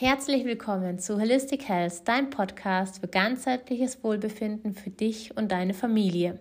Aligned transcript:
Herzlich 0.00 0.46
willkommen 0.46 0.98
zu 0.98 1.20
Holistic 1.20 1.68
Health, 1.68 2.08
dein 2.08 2.30
Podcast 2.30 3.00
für 3.00 3.06
ganzheitliches 3.06 4.02
Wohlbefinden 4.02 4.72
für 4.72 4.88
dich 4.88 5.36
und 5.36 5.52
deine 5.52 5.74
Familie. 5.74 6.38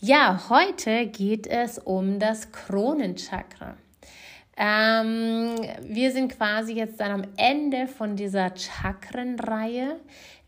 Ja, 0.00 0.50
heute 0.50 1.06
geht 1.06 1.46
es 1.46 1.78
um 1.78 2.18
das 2.18 2.52
Kronenchakra. 2.52 3.78
Ähm, 4.58 5.56
wir 5.80 6.12
sind 6.12 6.36
quasi 6.36 6.74
jetzt 6.74 7.00
dann 7.00 7.22
am 7.22 7.22
Ende 7.38 7.88
von 7.88 8.16
dieser 8.16 8.54
Chakrenreihe. 8.54 9.98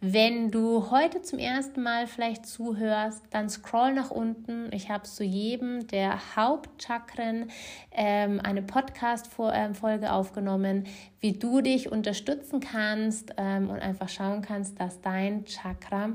Wenn 0.01 0.51
du 0.51 0.91
heute 0.91 1.23
zum 1.23 1.39
ersten 1.39 1.83
Mal 1.83 2.07
vielleicht 2.07 2.45
zuhörst, 2.45 3.23
dann 3.31 3.49
scroll 3.49 3.95
nach 3.95 4.11
unten. 4.11 4.71
Ich 4.73 4.91
habe 4.91 5.05
zu 5.05 5.25
jedem 5.25 5.87
der 5.87 6.37
Hauptchakren 6.37 7.51
ähm, 7.93 8.39
eine 8.45 8.61
Podcast-Folge 8.61 10.07
ähm, 10.07 10.13
aufgenommen, 10.13 10.85
wie 11.21 11.33
du 11.33 11.63
dich 11.63 11.91
unterstützen 11.91 12.61
kannst 12.61 13.33
ähm, 13.39 13.71
und 13.71 13.79
einfach 13.79 14.11
schauen 14.11 14.43
kannst, 14.43 14.79
dass 14.79 15.01
dein 15.01 15.47
Chakra 15.47 16.11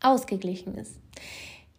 ausgeglichen 0.00 0.74
ist. 0.74 0.98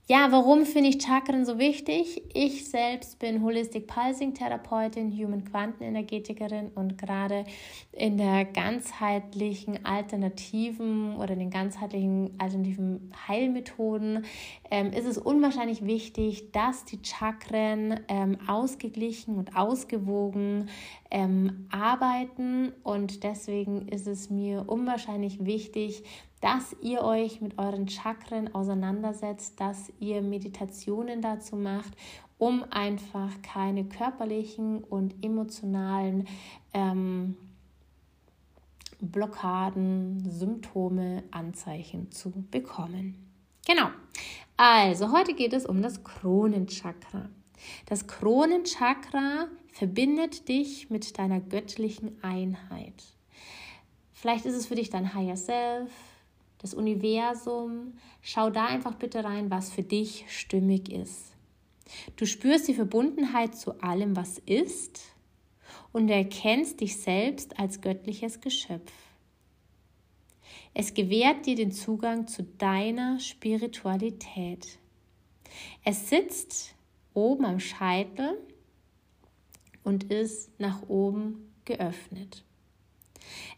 Ja, 0.08 0.32
warum 0.32 0.68
finde 0.68 0.92
ich 0.92 1.02
Chakren 1.02 1.46
so 1.46 1.58
wichtig? 1.58 2.22
Ich 2.32 2.70
selbst 2.70 3.18
bin 3.18 3.42
Holistic 3.42 3.88
Pulsing 3.88 4.36
Therapeutin, 4.36 5.12
Human 5.12 5.44
Quantenenergetikerin 5.44 6.70
und 6.76 6.96
gerade 7.00 7.44
in 7.92 8.16
der 8.18 8.46
ganzheitlichen 8.46 9.84
alternativen 9.84 11.16
oder 11.16 11.36
den 11.36 11.50
ganzheitlichen 11.50 12.36
alternativen 12.38 13.12
Heilmethoden 13.28 14.26
ähm, 14.70 14.92
ist 14.92 15.08
es 15.08 15.18
unwahrscheinlich 15.18 15.84
wichtig, 15.84 16.52
dass 16.52 16.86
die 16.86 17.00
Chakren 17.02 18.02
ähm, 18.08 18.38
ausgeglichen 18.46 19.38
und 19.38 19.58
ausgewogen 19.58 20.70
ähm, 21.10 21.66
arbeiten 21.72 22.74
und 22.84 23.24
deswegen 23.24 23.88
ist 23.88 24.06
es 24.06 24.30
mir 24.30 24.66
unwahrscheinlich 24.68 25.44
wichtig, 25.44 26.04
dass 26.42 26.76
ihr 26.82 27.02
euch 27.02 27.42
mit 27.42 27.58
euren 27.58 27.88
Chakren 27.88 28.54
auseinandersetzt, 28.54 29.60
dass 29.60 29.92
ihr 30.00 30.22
Meditationen 30.22 31.22
dazu 31.22 31.56
macht, 31.56 31.94
um 32.38 32.66
einfach 32.70 33.42
keine 33.42 33.86
körperlichen 33.86 34.84
und 34.84 35.24
emotionalen 35.24 36.28
ähm, 36.74 37.38
Blockaden, 39.00 40.30
Symptome, 40.30 41.24
Anzeichen 41.32 42.12
zu 42.12 42.32
bekommen. 42.52 43.16
Genau. 43.66 43.90
Also, 44.58 45.12
heute 45.12 45.34
geht 45.34 45.54
es 45.54 45.66
um 45.66 45.82
das 45.82 46.04
Kronenchakra. 46.04 47.30
Das 47.88 48.08
Kronenchakra 48.08 49.48
verbindet 49.72 50.48
dich 50.48 50.90
mit 50.90 51.18
deiner 51.18 51.40
göttlichen 51.40 52.24
Einheit. 52.24 53.04
Vielleicht 54.14 54.46
ist 54.46 54.56
es 54.56 54.68
für 54.68 54.76
dich 54.76 54.90
dein 54.90 55.14
Higher 55.14 55.36
Self, 55.36 55.92
das 56.66 56.74
Universum. 56.74 57.94
Schau 58.24 58.50
da 58.50 58.66
einfach 58.66 58.96
bitte 58.96 59.24
rein, 59.24 59.52
was 59.52 59.72
für 59.72 59.84
dich 59.84 60.26
stimmig 60.30 60.92
ist. 60.92 61.36
Du 62.16 62.26
spürst 62.26 62.68
die 62.68 62.74
Verbundenheit 62.74 63.56
zu 63.56 63.80
allem, 63.84 64.16
was 64.16 64.40
ist 64.40 65.02
und 65.92 66.10
erkennst 66.10 66.82
dich 66.82 66.98
selbst 66.98 67.60
als 67.60 67.82
göttliches 67.82 68.42
Geschöpf. 68.42 68.92
Es 70.74 70.96
gewährt 70.96 71.46
dir 71.46 71.56
den 71.56 71.72
Zugang 71.72 72.28
zu 72.28 72.42
deiner 72.42 73.20
Spiritualität. 73.20 74.80
Es 75.84 76.10
sitzt 76.10 76.74
oben 77.14 77.46
am 77.46 77.60
Scheitel 77.60 78.40
und 79.84 80.06
ist 80.06 80.50
nach 80.60 80.82
oben 80.90 81.54
geöffnet. 81.64 82.45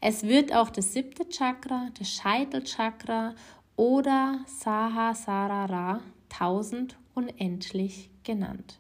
Es 0.02 0.24
wird 0.24 0.54
auch 0.54 0.70
das 0.70 0.94
siebte 0.94 1.28
Chakra, 1.30 1.90
das 1.98 2.10
Scheitelchakra 2.12 3.36
oder 3.76 4.42
Sahasrara, 4.46 6.02
tausend 6.30 6.98
unendlich 7.14 8.10
genannt. 8.24 8.80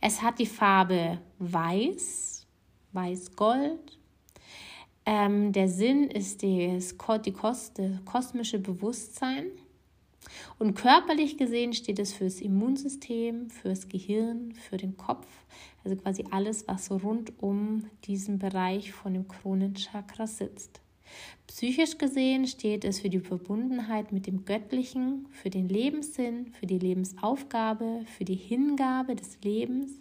Es 0.00 0.22
hat 0.22 0.38
die 0.38 0.46
Farbe 0.46 1.18
weiß, 1.38 2.46
weiß-gold. 2.92 3.98
Ähm, 5.04 5.52
der 5.52 5.68
Sinn 5.68 6.04
ist 6.04 6.42
das, 6.42 6.94
die 7.24 7.32
Kos 7.32 7.72
das 7.72 8.04
kosmische 8.04 8.58
Bewusstsein. 8.58 9.46
Und 10.58 10.74
körperlich 10.74 11.36
gesehen 11.36 11.72
steht 11.72 12.00
es 12.00 12.12
fürs 12.12 12.40
Immunsystem, 12.40 13.48
fürs 13.48 13.88
Gehirn, 13.88 14.52
für 14.54 14.76
den 14.76 14.96
Kopf, 14.96 15.26
also 15.84 15.96
quasi 15.96 16.24
alles, 16.30 16.66
was 16.66 16.90
rund 16.90 17.32
um 17.40 17.84
diesen 18.04 18.38
Bereich 18.38 18.92
von 18.92 19.14
dem 19.14 19.28
Kronenchakra 19.28 20.26
sitzt. 20.26 20.80
Psychisch 21.46 21.96
gesehen 21.96 22.46
steht 22.46 22.84
es 22.84 23.00
für 23.00 23.08
die 23.08 23.20
Verbundenheit 23.20 24.12
mit 24.12 24.26
dem 24.26 24.44
Göttlichen, 24.44 25.26
für 25.30 25.48
den 25.48 25.68
Lebenssinn, 25.68 26.52
für 26.52 26.66
die 26.66 26.78
Lebensaufgabe, 26.78 28.04
für 28.16 28.24
die 28.24 28.34
Hingabe 28.34 29.16
des 29.16 29.38
Lebens, 29.42 29.92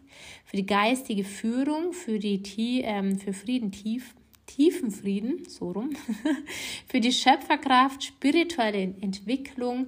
für 0.43 0.57
die 0.57 0.65
geistige 0.65 1.23
Führung, 1.23 1.93
für, 1.93 2.19
die, 2.19 2.81
ähm, 2.83 3.17
für 3.17 3.31
Frieden 3.31 3.71
tief, 3.71 4.13
tiefen 4.45 4.91
Frieden, 4.91 5.47
so 5.47 5.71
rum, 5.71 5.91
für 6.87 6.99
die 6.99 7.13
Schöpferkraft, 7.13 8.03
spirituelle 8.03 8.95
Entwicklung 8.99 9.87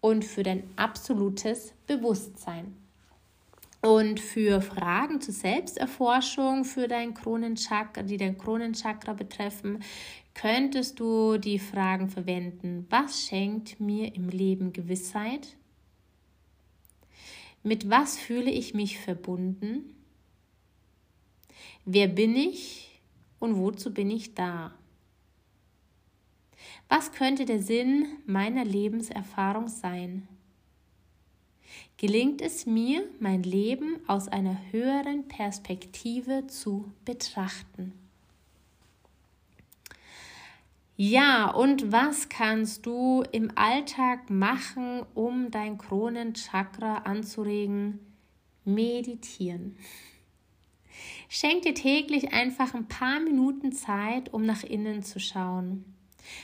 und 0.00 0.24
für 0.24 0.42
dein 0.42 0.64
absolutes 0.76 1.72
Bewusstsein. 1.86 2.76
Und 3.82 4.20
für 4.20 4.60
Fragen 4.60 5.22
zur 5.22 5.32
Selbsterforschung 5.32 6.64
für 6.64 6.86
dein 6.86 7.14
Kronenchakra, 7.14 8.02
die 8.02 8.18
dein 8.18 8.36
Kronenchakra 8.36 9.14
betreffen, 9.14 9.82
könntest 10.34 11.00
du 11.00 11.38
die 11.38 11.58
Fragen 11.58 12.08
verwenden. 12.08 12.86
Was 12.90 13.22
schenkt 13.22 13.80
mir 13.80 14.14
im 14.14 14.28
Leben 14.28 14.72
Gewissheit? 14.72 15.56
Mit 17.62 17.88
was 17.88 18.18
fühle 18.18 18.50
ich 18.50 18.74
mich 18.74 18.98
verbunden? 18.98 19.94
Wer 21.84 22.08
bin 22.08 22.36
ich 22.36 23.00
und 23.38 23.56
wozu 23.56 23.92
bin 23.92 24.10
ich 24.10 24.34
da? 24.34 24.74
Was 26.90 27.12
könnte 27.12 27.44
der 27.44 27.62
Sinn 27.62 28.18
meiner 28.26 28.64
Lebenserfahrung 28.64 29.68
sein? 29.68 30.26
Gelingt 31.98 32.42
es 32.42 32.66
mir, 32.66 33.08
mein 33.20 33.44
Leben 33.44 34.00
aus 34.08 34.26
einer 34.26 34.58
höheren 34.72 35.28
Perspektive 35.28 36.48
zu 36.48 36.92
betrachten? 37.04 37.92
Ja, 40.96 41.48
und 41.52 41.92
was 41.92 42.28
kannst 42.28 42.86
du 42.86 43.22
im 43.30 43.52
Alltag 43.54 44.28
machen, 44.28 45.06
um 45.14 45.52
dein 45.52 45.78
Kronenchakra 45.78 47.02
anzuregen? 47.04 48.00
Meditieren. 48.64 49.76
Schenk 51.28 51.62
dir 51.62 51.74
täglich 51.74 52.32
einfach 52.32 52.74
ein 52.74 52.88
paar 52.88 53.20
Minuten 53.20 53.70
Zeit, 53.70 54.34
um 54.34 54.44
nach 54.44 54.64
innen 54.64 55.04
zu 55.04 55.20
schauen. 55.20 55.84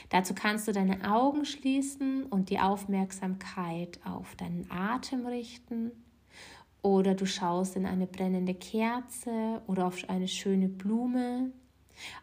Dazu 0.09 0.33
kannst 0.33 0.67
du 0.67 0.71
deine 0.71 1.09
Augen 1.11 1.45
schließen 1.45 2.23
und 2.23 2.49
die 2.49 2.59
Aufmerksamkeit 2.59 3.99
auf 4.03 4.35
deinen 4.35 4.69
Atem 4.69 5.25
richten 5.25 5.91
oder 6.81 7.15
du 7.15 7.25
schaust 7.25 7.75
in 7.75 7.85
eine 7.85 8.07
brennende 8.07 8.53
Kerze 8.53 9.61
oder 9.67 9.87
auf 9.87 10.09
eine 10.09 10.27
schöne 10.27 10.67
Blume. 10.67 11.51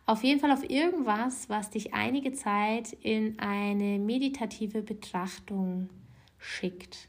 Auf 0.06 0.22
jeden 0.22 0.40
Fall 0.40 0.52
auf 0.52 0.68
irgendwas, 0.68 1.48
was 1.48 1.70
dich 1.70 1.92
einige 1.94 2.32
Zeit 2.32 2.92
in 2.92 3.38
eine 3.38 3.98
meditative 3.98 4.82
Betrachtung 4.82 5.90
schickt. 6.38 7.08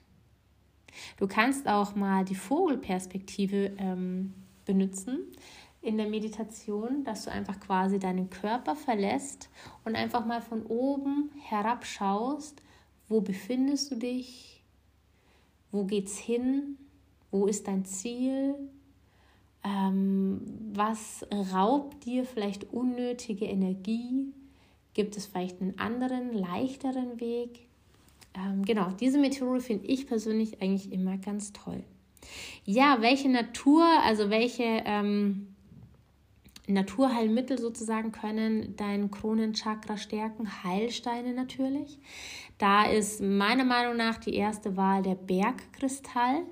Du 1.18 1.28
kannst 1.28 1.68
auch 1.68 1.96
mal 1.96 2.26
die 2.26 2.36
Vogelperspektive 2.36 3.74
ähm, 3.78 4.34
benutzen 4.66 5.20
in 5.86 5.98
der 5.98 6.08
Meditation, 6.08 7.04
dass 7.04 7.26
du 7.26 7.32
einfach 7.32 7.60
quasi 7.60 8.00
deinen 8.00 8.30
Körper 8.30 8.76
verlässt 8.76 9.50
und 9.84 9.96
einfach 9.96 10.26
mal 10.26 10.42
von 10.42 10.66
oben 10.66 11.30
herab 11.40 11.86
schaust, 11.86 12.62
wo 13.08 13.22
befindest 13.22 13.92
du 13.92 13.96
dich, 13.96 14.64
wo 15.72 15.86
geht's 15.86 16.18
hin, 16.18 16.78
wo 17.32 17.46
ist 17.46 17.68
dein 17.68 17.86
Ziel, 17.86 18.56
ähm, 19.64 20.42
was 20.74 21.26
raubt 21.54 22.06
dir 22.06 22.26
vielleicht 22.26 22.72
unnötige 22.72 23.46
Energie, 23.46 24.34
gibt 24.94 25.18
es 25.18 25.26
vielleicht 25.26 25.62
einen 25.62 25.78
anderen, 25.78 26.34
leichteren 26.34 27.20
Weg. 27.20 27.68
Ähm, 28.34 28.64
genau, 28.66 28.90
diese 29.00 29.20
Methode 29.20 29.60
finde 29.60 29.88
ich 29.88 30.08
persönlich 30.08 30.62
eigentlich 30.62 30.92
immer 30.92 31.18
ganz 31.18 31.54
toll. 31.54 31.84
Ja, 32.64 32.98
welche 33.02 33.30
Natur, 33.30 33.86
also 34.04 34.30
welche 34.30 34.64
ähm, 34.64 35.55
Naturheilmittel 36.68 37.60
sozusagen 37.60 38.12
können 38.12 38.76
dein 38.76 39.12
Kronenchakra 39.12 39.98
stärken, 39.98 40.64
Heilsteine 40.64 41.34
natürlich. 41.34 42.00
Da 42.58 42.86
ist 42.86 43.22
meiner 43.22 43.66
Meinung 43.66 43.98
nach 43.98 44.18
die 44.18 44.36
erste 44.36 44.76
Wahl 44.78 45.04
der 45.04 45.16
Bergkristall, 45.16 46.44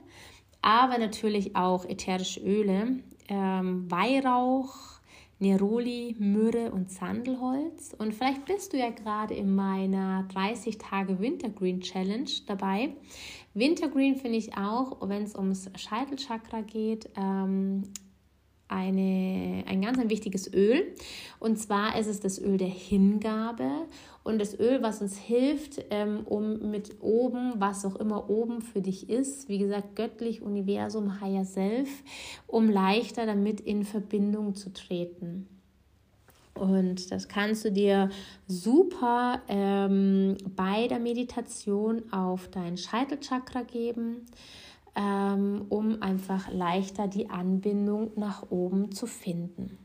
aber 0.62 0.98
natürlich 0.98 1.56
auch 1.56 1.86
ätherische 1.86 2.42
Öle, 2.42 3.00
ähm, 3.27 3.89
Weihrauch, 3.89 4.94
Neroli, 5.39 6.15
Myrrhe 6.19 6.71
und 6.71 6.89
Sandelholz. 6.89 7.94
Und 7.98 8.13
vielleicht 8.13 8.45
bist 8.45 8.71
du 8.71 8.77
ja 8.77 8.92
gerade 8.92 9.33
in 9.33 9.54
meiner 9.54 10.24
30 10.31 10.77
Tage 10.77 11.19
Wintergreen 11.19 11.81
Challenge 11.81 12.30
dabei. 12.48 12.95
Wintergreen 13.54 14.15
finde 14.15 14.38
ich 14.38 14.57
auch, 14.57 14.98
wenn 15.07 15.24
es 15.24 15.36
ums 15.36 15.69
Scheitelchakra 15.75 16.62
geht, 16.62 17.10
ähm, 17.18 17.83
eine, 18.68 19.63
ein 19.68 19.81
ganz 19.81 20.00
ein 20.00 20.10
wichtiges 20.10 20.51
Öl. 20.54 20.95
Und 21.39 21.57
zwar 21.57 21.98
ist 21.98 22.07
es 22.07 22.19
das 22.19 22.39
Öl 22.39 22.57
der 22.57 22.68
Hingabe 22.68 23.69
und 24.24 24.39
das 24.39 24.57
Öl, 24.57 24.81
was 24.81 25.01
uns 25.01 25.18
hilft, 25.18 25.83
ähm, 25.89 26.21
um 26.25 26.71
mit 26.71 27.01
oben, 27.01 27.54
was 27.57 27.86
auch 27.86 27.95
immer 27.95 28.30
oben 28.30 28.62
für 28.62 28.81
dich 28.81 29.10
ist, 29.10 29.50
wie 29.50 29.60
gesagt, 29.60 29.95
göttlich, 29.95 30.42
Universum, 30.42 31.21
Higher 31.21 31.45
Self, 31.45 31.89
um 32.48 32.69
leichter 32.69 33.25
damit 33.25 33.60
in 33.60 33.83
Verbindung 33.83 34.56
zu 34.56 34.71
treten. 34.71 35.48
Und 36.56 37.12
das 37.12 37.27
kannst 37.27 37.65
du 37.65 37.71
dir 37.71 38.10
super 38.48 39.42
ähm, 39.48 40.38
bei 40.56 40.88
der 40.88 41.00
Meditation 41.00 42.04
auf 42.12 42.48
dein 42.50 42.77
Scheitelchakra 42.77 43.63
geben 43.63 44.27
ähm, 44.95 45.66
um 45.69 46.01
einfach 46.01 46.51
leichter 46.51 47.07
die 47.07 47.30
Anbindung 47.30 48.12
nach 48.16 48.50
oben 48.50 48.92
zu 48.92 49.07
finden. 49.07 49.78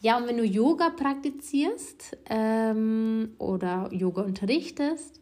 Ja, 0.00 0.18
und 0.18 0.26
wenn 0.26 0.36
du 0.36 0.44
Yoga 0.44 0.90
praktizierst 0.90 2.16
ähm, 2.28 3.30
oder 3.38 3.88
Yoga 3.92 4.22
unterrichtest, 4.22 5.20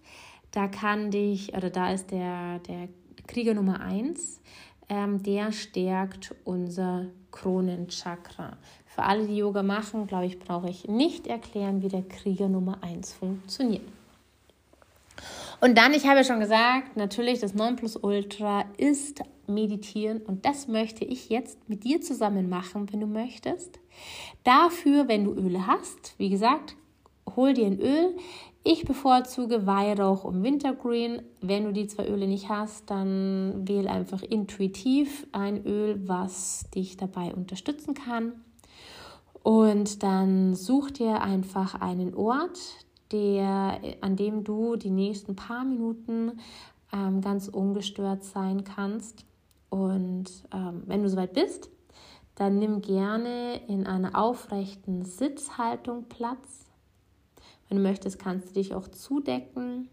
da 0.50 0.68
kann 0.68 1.10
dich, 1.10 1.54
oder 1.56 1.70
da 1.70 1.92
ist 1.92 2.10
der, 2.10 2.58
der 2.60 2.88
Krieger 3.26 3.54
Nummer 3.54 3.80
1, 3.80 4.40
ähm, 4.88 5.22
der 5.22 5.52
stärkt 5.52 6.34
unser 6.44 7.06
Kronenchakra. 7.30 8.56
Für 8.86 9.02
alle, 9.02 9.26
die 9.26 9.36
Yoga 9.36 9.62
machen, 9.62 10.06
glaube 10.06 10.26
ich, 10.26 10.38
brauche 10.38 10.68
ich 10.68 10.86
nicht 10.86 11.26
erklären, 11.26 11.82
wie 11.82 11.88
der 11.88 12.02
Krieger 12.02 12.48
Nummer 12.48 12.82
1 12.82 13.12
funktioniert. 13.12 13.82
Und 15.60 15.78
dann, 15.78 15.94
ich 15.94 16.06
habe 16.06 16.18
ja 16.18 16.24
schon 16.24 16.40
gesagt, 16.40 16.96
natürlich 16.96 17.40
das 17.40 17.54
Nonplusultra 17.54 18.64
ist 18.76 19.22
meditieren 19.46 20.22
und 20.22 20.44
das 20.46 20.68
möchte 20.68 21.04
ich 21.04 21.28
jetzt 21.28 21.68
mit 21.68 21.84
dir 21.84 22.00
zusammen 22.00 22.48
machen, 22.48 22.92
wenn 22.92 23.00
du 23.00 23.06
möchtest. 23.06 23.78
Dafür, 24.42 25.08
wenn 25.08 25.24
du 25.24 25.32
Öle 25.32 25.66
hast, 25.66 26.14
wie 26.18 26.30
gesagt, 26.30 26.76
hol 27.36 27.54
dir 27.54 27.66
ein 27.66 27.80
Öl. 27.80 28.16
Ich 28.62 28.84
bevorzuge 28.84 29.66
Weihrauch 29.66 30.24
und 30.24 30.42
Wintergreen. 30.42 31.22
Wenn 31.42 31.64
du 31.64 31.72
die 31.72 31.86
zwei 31.86 32.08
Öle 32.08 32.26
nicht 32.26 32.48
hast, 32.48 32.90
dann 32.90 33.68
wähle 33.68 33.90
einfach 33.90 34.22
intuitiv 34.22 35.26
ein 35.32 35.64
Öl, 35.66 36.08
was 36.08 36.64
dich 36.74 36.96
dabei 36.96 37.34
unterstützen 37.34 37.92
kann. 37.92 38.32
Und 39.42 40.02
dann 40.02 40.54
such 40.54 40.92
dir 40.92 41.20
einfach 41.20 41.74
einen 41.74 42.14
Ort, 42.14 42.58
der, 43.14 43.80
an 44.00 44.16
dem 44.16 44.42
du 44.42 44.74
die 44.74 44.90
nächsten 44.90 45.36
paar 45.36 45.64
Minuten 45.64 46.40
ähm, 46.92 47.20
ganz 47.20 47.46
ungestört 47.46 48.24
sein 48.24 48.64
kannst. 48.64 49.24
Und 49.70 50.26
ähm, 50.52 50.82
wenn 50.86 51.02
du 51.02 51.08
soweit 51.08 51.32
bist, 51.32 51.70
dann 52.34 52.58
nimm 52.58 52.82
gerne 52.82 53.64
in 53.68 53.86
einer 53.86 54.18
aufrechten 54.18 55.04
Sitzhaltung 55.04 56.08
Platz. 56.08 56.66
Wenn 57.68 57.78
du 57.78 57.82
möchtest, 57.84 58.18
kannst 58.18 58.50
du 58.50 58.54
dich 58.54 58.74
auch 58.74 58.88
zudecken. 58.88 59.88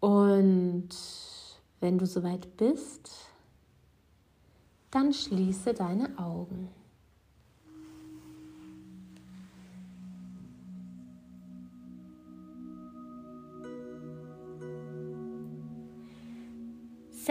Und 0.00 0.88
wenn 1.78 1.98
du 1.98 2.06
soweit 2.06 2.56
bist, 2.56 3.12
dann 4.90 5.12
schließe 5.12 5.72
deine 5.74 6.18
Augen. 6.18 6.68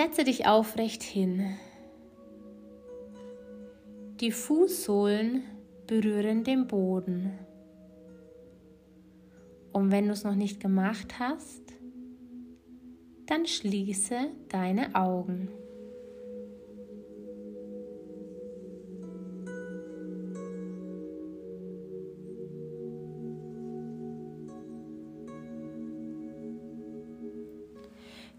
Setze 0.02 0.24
dich 0.24 0.48
aufrecht 0.48 1.04
hin. 1.04 1.60
Die 4.20 4.32
Fußsohlen 4.32 5.44
berühren 5.86 6.44
den 6.44 6.66
Boden. 6.66 7.38
Und 9.72 9.92
wenn 9.92 10.08
du 10.08 10.14
es 10.14 10.24
noch 10.24 10.34
nicht 10.34 10.60
gemacht 10.60 11.20
hast, 11.20 11.62
dann 13.28 13.46
schließe 13.46 14.32
deine 14.50 14.96
Augen. 14.96 15.50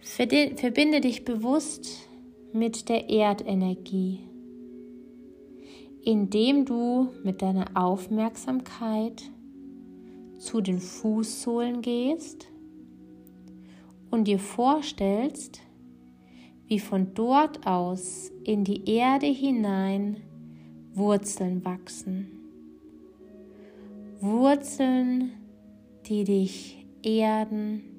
Verbinde 0.03 1.01
dich 1.01 1.25
bewusst 1.25 2.09
mit 2.53 2.89
der 2.89 3.09
Erdenergie, 3.09 4.19
indem 6.05 6.65
du 6.65 7.09
mit 7.23 7.41
deiner 7.41 7.67
Aufmerksamkeit 7.75 9.23
zu 10.39 10.61
den 10.61 10.81
Fußsohlen 10.81 11.83
gehst 11.83 12.49
und 14.11 14.25
dir 14.25 14.41
vorstellst, 14.41 15.61
wie 16.67 16.81
von 16.81 17.15
dort 17.15 17.65
aus 17.65 18.33
in 18.43 18.65
die 18.65 18.91
Erde 18.91 19.27
hinein 19.27 20.17
Wurzeln 20.95 21.65
wachsen. 21.65 22.27
Wurzeln, 24.21 25.31
die 26.07 26.25
dich 26.25 26.87
erden, 27.03 27.92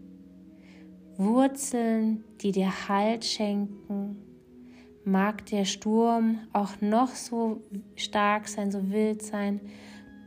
Wurzeln, 1.17 2.23
die 2.41 2.51
dir 2.51 2.87
Halt 2.87 3.23
schenken. 3.23 4.17
Mag 5.05 5.45
der 5.47 5.65
Sturm 5.65 6.39
auch 6.53 6.81
noch 6.81 7.09
so 7.09 7.61
stark 7.95 8.47
sein, 8.47 8.71
so 8.71 8.89
wild 8.89 9.21
sein, 9.21 9.59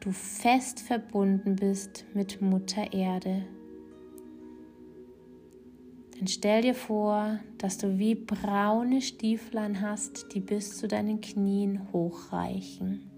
du 0.00 0.12
fest 0.12 0.80
verbunden 0.80 1.56
bist 1.56 2.04
mit 2.14 2.40
Mutter 2.40 2.92
Erde. 2.92 3.46
Dann 6.18 6.28
stell 6.28 6.62
dir 6.62 6.74
vor, 6.74 7.40
dass 7.58 7.78
du 7.78 7.98
wie 7.98 8.14
braune 8.14 9.02
Stieflein 9.02 9.80
hast, 9.80 10.32
die 10.34 10.40
bis 10.40 10.78
zu 10.78 10.88
deinen 10.88 11.20
Knien 11.20 11.92
hochreichen. 11.92 13.15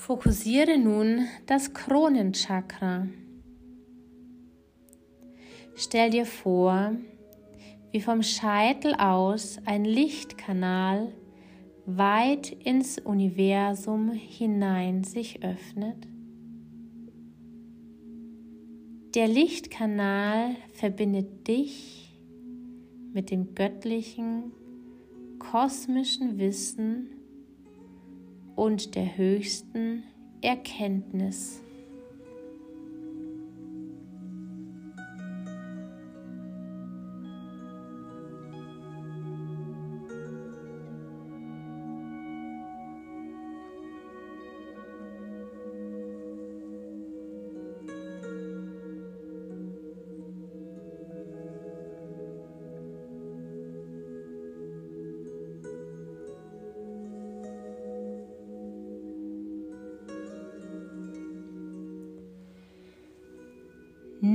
Fokussiere 0.00 0.78
nun 0.78 1.26
das 1.44 1.74
Kronenchakra. 1.74 3.06
Stell 5.74 6.08
dir 6.08 6.24
vor, 6.24 6.92
wie 7.92 8.00
vom 8.00 8.22
Scheitel 8.22 8.94
aus 8.94 9.58
ein 9.66 9.84
Lichtkanal 9.84 11.12
weit 11.84 12.50
ins 12.50 12.98
Universum 12.98 14.10
hinein 14.12 15.04
sich 15.04 15.44
öffnet. 15.44 16.08
Der 19.14 19.28
Lichtkanal 19.28 20.56
verbindet 20.72 21.46
dich 21.46 22.18
mit 23.12 23.30
dem 23.30 23.54
göttlichen, 23.54 24.52
kosmischen 25.38 26.38
Wissen 26.38 27.19
und 28.60 28.94
der 28.94 29.16
höchsten 29.16 30.02
Erkenntnis. 30.42 31.62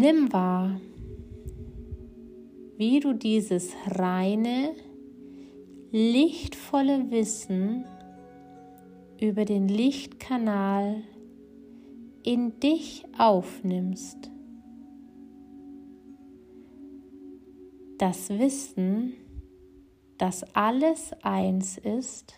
Nimm 0.05 0.31
wahr, 0.31 0.79
wie 2.77 2.99
du 2.99 3.13
dieses 3.13 3.73
reine, 3.87 4.75
lichtvolle 5.91 7.09
Wissen 7.09 7.85
über 9.19 9.45
den 9.45 9.67
Lichtkanal 9.67 11.01
in 12.21 12.59
dich 12.59 13.03
aufnimmst. 13.17 14.29
Das 17.97 18.29
Wissen, 18.29 19.13
dass 20.19 20.43
alles 20.55 21.13
eins 21.23 21.79
ist 21.79 22.35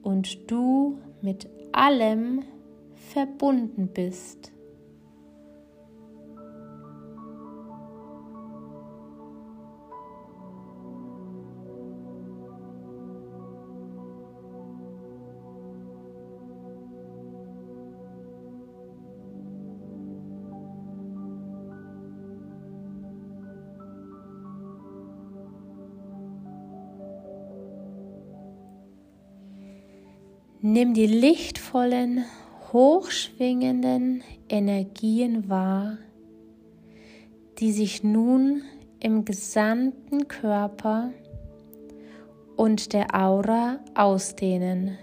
und 0.00 0.50
du 0.50 0.96
mit 1.20 1.50
allem 1.72 2.44
verbunden 2.94 3.88
bist. 3.92 4.52
Nimm 30.70 30.92
die 30.92 31.06
lichtvollen, 31.06 32.26
hochschwingenden 32.74 34.22
Energien 34.50 35.48
wahr, 35.48 35.96
die 37.58 37.72
sich 37.72 38.04
nun 38.04 38.64
im 39.00 39.24
gesamten 39.24 40.28
Körper 40.28 41.10
und 42.54 42.92
der 42.92 43.14
Aura 43.14 43.78
ausdehnen, 43.94 44.98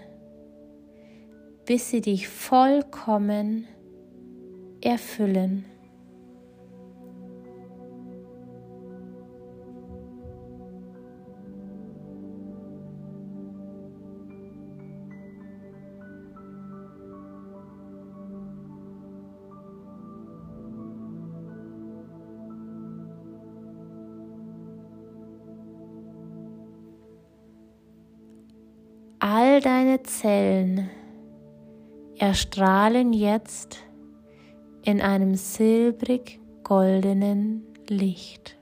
bis 1.64 1.90
sie 1.90 2.00
dich 2.00 2.28
vollkommen 2.28 3.66
erfüllen. 4.80 5.64
Deine 29.62 30.02
Zellen 30.02 30.90
erstrahlen 32.18 33.12
jetzt 33.12 33.78
in 34.82 35.00
einem 35.00 35.34
silbrig 35.34 36.38
goldenen 36.62 37.64
Licht. 37.88 38.55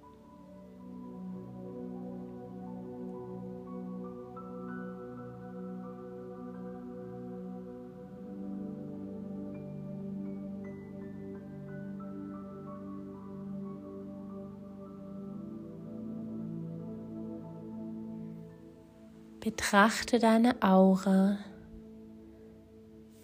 Betrachte 19.44 20.18
deine 20.20 20.62
Aura, 20.62 21.36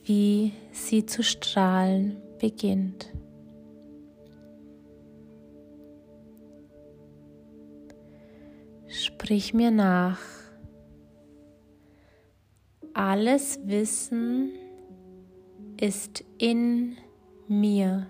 wie 0.02 0.52
sie 0.70 1.06
zu 1.06 1.22
strahlen 1.22 2.20
beginnt. 2.38 3.10
Sprich 8.86 9.54
mir 9.54 9.70
nach. 9.70 10.20
Alles 12.92 13.58
Wissen 13.64 14.50
ist 15.80 16.22
in 16.36 16.98
mir. 17.48 18.08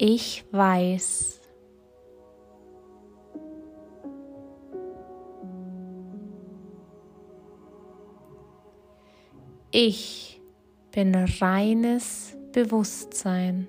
Ich 0.00 0.44
weiß. 0.52 1.40
Ich 9.72 10.40
bin 10.92 11.16
reines 11.40 12.36
Bewusstsein. 12.52 13.68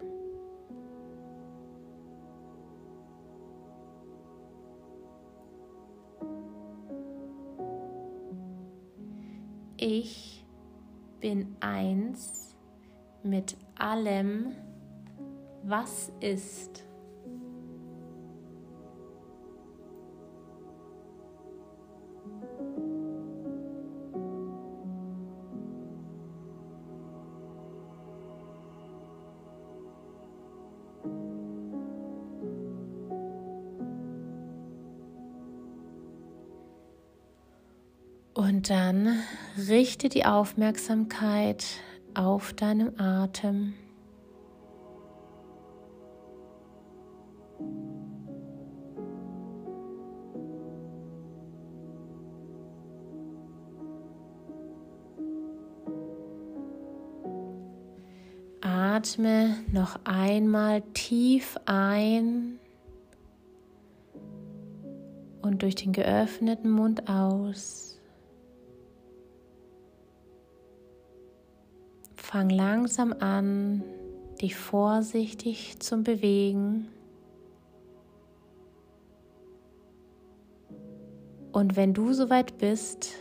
Ich 9.77 10.45
bin 11.19 11.55
eins 11.59 12.55
mit 13.24 13.57
allem, 13.75 14.53
was 15.63 16.11
ist. 16.19 16.83
Und 38.33 38.69
dann 38.69 39.19
richte 39.67 40.09
die 40.09 40.25
Aufmerksamkeit 40.25 41.65
auf 42.13 42.53
deinen 42.53 42.99
Atem. 42.99 43.73
Atme 58.99 59.55
noch 59.71 59.97
einmal 60.03 60.81
tief 60.93 61.57
ein 61.63 62.59
und 65.41 65.61
durch 65.61 65.75
den 65.75 65.93
geöffneten 65.93 66.69
Mund 66.69 67.07
aus. 67.07 67.97
Fang 72.17 72.49
langsam 72.49 73.15
an, 73.21 73.85
dich 74.41 74.57
vorsichtig 74.57 75.79
zu 75.79 76.03
bewegen. 76.03 76.89
Und 81.53 81.77
wenn 81.77 81.93
du 81.93 82.11
soweit 82.11 82.57
bist, 82.57 83.11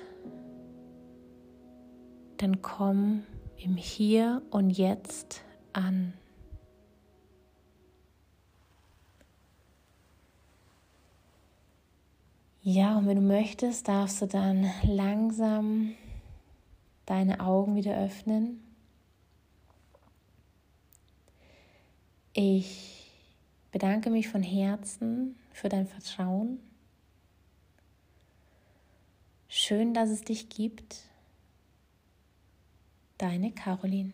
dann 2.38 2.62
komm 2.62 3.22
im 3.56 3.76
Hier 3.76 4.42
und 4.50 4.70
Jetzt 4.70 5.44
an. 5.72 6.12
Ja, 12.62 12.98
und 12.98 13.06
wenn 13.06 13.16
du 13.16 13.22
möchtest, 13.22 13.88
darfst 13.88 14.20
du 14.20 14.26
dann 14.26 14.70
langsam 14.82 15.94
deine 17.06 17.40
Augen 17.40 17.76
wieder 17.76 17.96
öffnen. 17.96 18.62
Ich 22.34 23.10
bedanke 23.72 24.10
mich 24.10 24.28
von 24.28 24.42
Herzen 24.42 25.36
für 25.52 25.68
dein 25.68 25.86
Vertrauen. 25.86 26.60
Schön, 29.48 29.94
dass 29.94 30.10
es 30.10 30.22
dich 30.22 30.50
gibt. 30.50 30.98
Deine 33.16 33.50
Caroline. 33.50 34.12